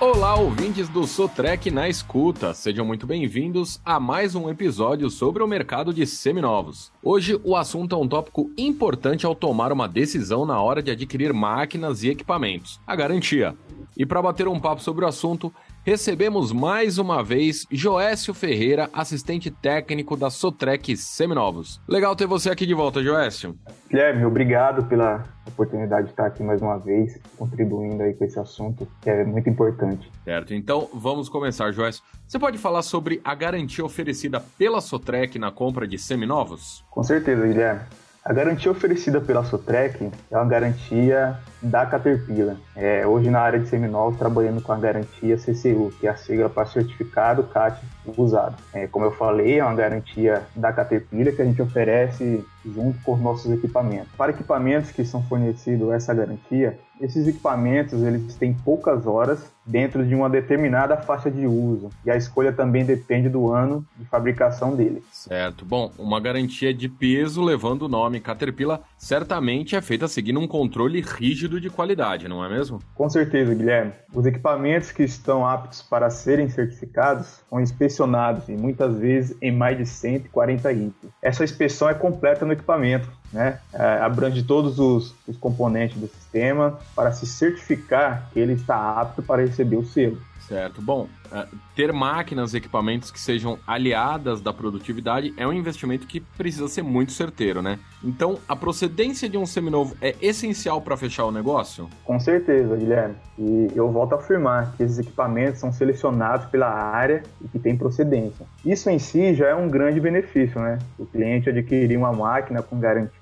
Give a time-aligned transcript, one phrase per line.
[0.00, 2.54] Olá, ouvintes do Sotrec na escuta.
[2.54, 6.92] Sejam muito bem-vindos a mais um episódio sobre o mercado de seminovos.
[7.02, 11.32] Hoje o assunto é um tópico importante ao tomar uma decisão na hora de adquirir
[11.32, 13.56] máquinas e equipamentos: a garantia.
[13.96, 15.52] E para bater um papo sobre o assunto,
[15.88, 21.80] recebemos mais uma vez Joécio Ferreira, assistente técnico da Sotrec Seminovos.
[21.88, 23.56] Legal ter você aqui de volta, Joécio.
[23.88, 28.86] Guilherme, obrigado pela oportunidade de estar aqui mais uma vez, contribuindo aí com esse assunto
[29.00, 30.12] que é muito importante.
[30.24, 32.02] Certo, então vamos começar, Joécio.
[32.26, 36.84] Você pode falar sobre a garantia oferecida pela Sotrec na compra de seminovos?
[36.90, 37.80] Com certeza, Guilherme.
[38.28, 42.56] A garantia oferecida pela Sotrec é uma garantia da Caterpillar.
[42.76, 46.48] É, hoje na área de seminovos trabalhando com a garantia CCU, que é a sigla
[46.48, 47.80] para certificado CAT
[48.16, 48.56] usado.
[48.72, 53.14] É, como eu falei, é uma garantia da Caterpillar que a gente oferece junto com
[53.14, 54.08] os nossos equipamentos.
[54.16, 60.14] Para equipamentos que são fornecidos essa garantia, esses equipamentos eles têm poucas horas dentro de
[60.14, 65.02] uma determinada faixa de uso e a escolha também depende do ano de fabricação dele.
[65.12, 65.64] Certo.
[65.64, 71.00] Bom, uma garantia de peso levando o nome Caterpillar certamente é feita seguindo um controle
[71.00, 72.80] rígido de qualidade, não é mesmo?
[72.94, 73.92] Com certeza, Guilherme.
[74.12, 79.78] Os equipamentos que estão aptos para serem certificados são inspecionados e muitas vezes em mais
[79.78, 81.12] de 140 itens.
[81.22, 83.58] Essa inspeção é completa no equipamento, né?
[83.72, 89.22] É, abrange todos os, os componentes do sistema para se certificar que ele está apto
[89.22, 90.18] para receber o selo.
[90.48, 90.80] Certo.
[90.80, 96.20] Bom, é, ter máquinas e equipamentos que sejam aliadas da produtividade é um investimento que
[96.20, 97.78] precisa ser muito certeiro, né?
[98.02, 101.88] Então, a procedência de um seminovo é essencial para fechar o negócio?
[102.02, 103.14] Com certeza, Guilherme.
[103.38, 107.76] E eu volto a afirmar que esses equipamentos são selecionados pela área e que têm
[107.76, 108.46] procedência.
[108.64, 110.78] Isso em si já é um grande benefício, né?
[110.98, 113.17] O cliente adquirir uma máquina com garantia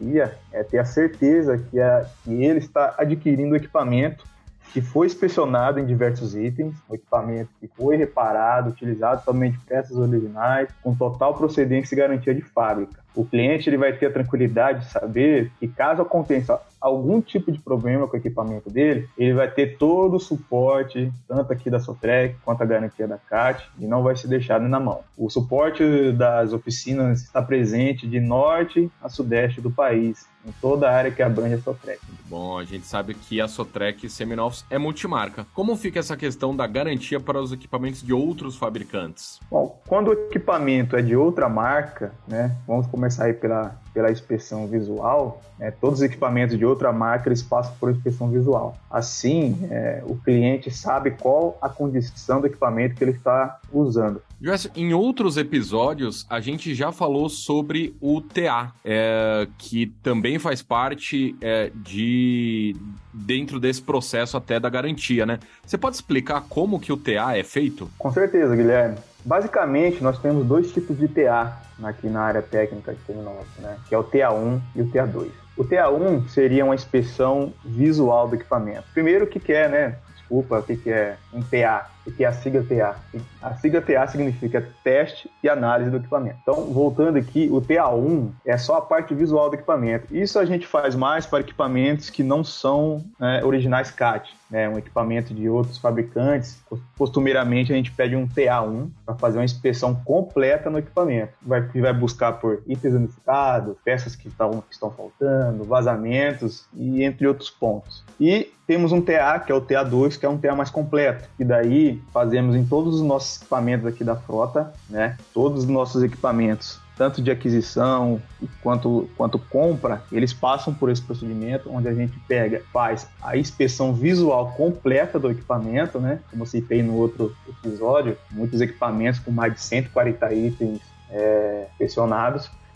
[0.53, 4.25] é ter a certeza que, a, que ele está adquirindo o equipamento
[4.73, 10.69] que foi inspecionado em diversos itens, um equipamento que foi reparado, utilizado somente peças originais,
[10.83, 13.06] com total procedência e garantia de fábrica.
[13.17, 17.59] O cliente ele vai ter a tranquilidade de saber que caso aconteça algum tipo de
[17.59, 22.37] problema com o equipamento dele, ele vai ter todo o suporte, tanto aqui da Sotrec
[22.45, 25.01] quanto a garantia da CAT, e não vai ser deixado na mão.
[25.17, 30.95] O suporte das oficinas está presente de norte a sudeste do país, em toda a
[30.95, 31.99] área que abrange a Sotrec.
[32.27, 35.45] Bom, a gente sabe que a Sotrec Seminovos é multimarca.
[35.55, 39.41] Como fica essa questão da garantia para os equipamentos de outros fabricantes?
[39.51, 44.67] Bom, quando o equipamento é de outra marca, né, vamos começar aí pela, pela inspeção
[44.67, 48.77] visual, né, todos os equipamentos de outra marca eles passam por inspeção visual.
[48.91, 54.21] Assim, é, o cliente sabe qual a condição do equipamento que ele está usando.
[54.41, 60.63] Jess, em outros episódios, a gente já falou sobre o TA, é, que também faz
[60.63, 62.77] parte é, de
[63.17, 65.39] dentro desse processo até da garantia, né?
[65.65, 67.89] Você pode explicar como que o TA é feito?
[67.99, 68.97] Com certeza, Guilherme.
[69.25, 73.77] Basicamente, nós temos dois tipos de TA aqui na área técnica de terminómetro, né?
[73.89, 75.31] Que é o TA1 e o TA2.
[75.57, 78.85] O TA1 seria uma inspeção visual do equipamento.
[78.93, 79.97] Primeiro, o que, que é, né?
[80.15, 81.89] Desculpa, o que, que é um TA?
[82.07, 82.97] O que é a sigla TA?
[83.43, 86.39] A sigla TA significa teste e análise do equipamento.
[86.43, 90.15] Então, voltando aqui, o TA1 é só a parte visual do equipamento.
[90.15, 94.79] Isso a gente faz mais para equipamentos que não são né, originais CAT, né, um
[94.79, 96.63] equipamento de outros fabricantes.
[96.97, 101.33] Costumeiramente, a gente pede um TA1 para fazer uma inspeção completa no equipamento.
[101.43, 107.49] Vai, vai buscar por itens danificados, peças que que estão faltando, vazamentos e entre outros
[107.49, 108.05] pontos.
[108.21, 111.29] E temos um TA, que é o TA2, que é um TA mais completo.
[111.39, 115.17] E daí fazemos em todos os nossos equipamentos aqui da frota, né?
[115.33, 118.21] Todos os nossos equipamentos, tanto de aquisição
[118.63, 123.93] quanto, quanto compra, eles passam por esse procedimento onde a gente pega, faz a inspeção
[123.93, 126.21] visual completa do equipamento, né?
[126.31, 130.81] Como eu citei no outro episódio, muitos equipamentos com mais de 140 itens
[131.11, 131.67] é,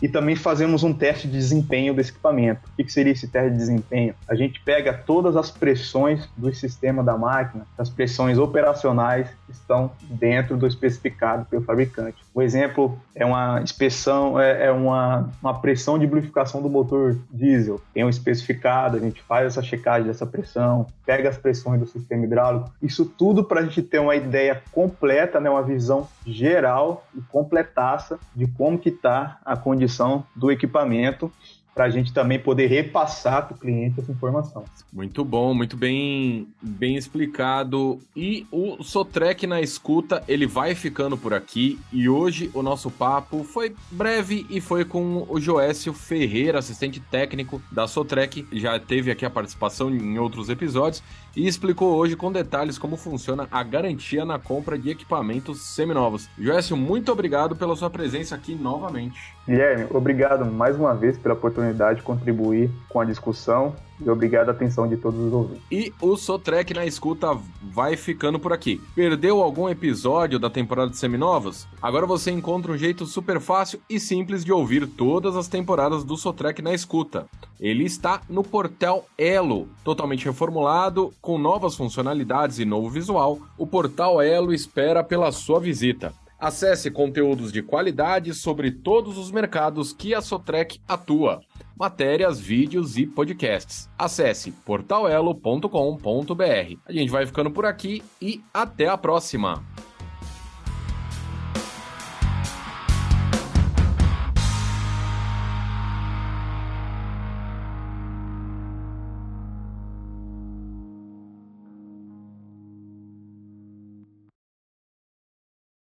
[0.01, 2.61] e também fazemos um teste de desempenho desse equipamento.
[2.77, 4.15] O que seria esse teste de desempenho?
[4.27, 9.91] A gente pega todas as pressões do sistema da máquina, as pressões operacionais que estão
[10.09, 12.17] dentro do especificado pelo fabricante.
[12.33, 17.81] O exemplo é uma inspeção, é, é uma, uma pressão de lubrificação do motor diesel.
[17.93, 22.23] Tem um especificado, a gente faz essa checagem dessa pressão, pega as pressões do sistema
[22.23, 22.71] hidráulico.
[22.81, 28.17] Isso tudo para a gente ter uma ideia completa, né, uma visão geral e completaça
[28.33, 31.31] de como que está a condição do equipamento
[31.73, 34.65] para a gente também poder repassar para o cliente essa informação.
[34.91, 37.99] Muito bom, muito bem, bem explicado.
[38.15, 41.79] E o Sotrec na escuta, ele vai ficando por aqui.
[41.91, 47.61] E hoje o nosso papo foi breve e foi com o Joécio Ferreira, assistente técnico
[47.71, 48.45] da Sotrec.
[48.51, 51.01] Já teve aqui a participação em outros episódios
[51.35, 56.29] e explicou hoje com detalhes como funciona a garantia na compra de equipamentos seminovos.
[56.37, 59.33] Joécio, muito obrigado pela sua presença aqui novamente.
[59.47, 61.60] Guilherme, obrigado mais uma vez pela oportunidade
[61.95, 65.63] de contribuir com a discussão e obrigado à atenção de todos os ouvintes.
[65.71, 68.81] E o Sotrek na escuta vai ficando por aqui.
[68.95, 71.67] Perdeu algum episódio da temporada de Seminovos?
[71.81, 76.17] Agora você encontra um jeito super fácil e simples de ouvir todas as temporadas do
[76.17, 77.27] Sotrek na escuta.
[77.59, 83.39] Ele está no portal Elo, totalmente reformulado, com novas funcionalidades e novo visual.
[83.57, 86.11] O portal Elo espera pela sua visita.
[86.39, 91.39] Acesse conteúdos de qualidade sobre todos os mercados que a Sotrec atua.
[91.81, 93.89] Matérias, vídeos e podcasts.
[93.97, 96.77] Acesse portalelo.com.br.
[96.85, 99.65] A gente vai ficando por aqui e até a próxima.